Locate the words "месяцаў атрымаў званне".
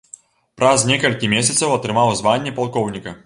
1.35-2.57